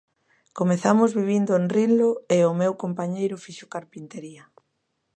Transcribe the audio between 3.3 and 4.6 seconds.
fixo carpintería.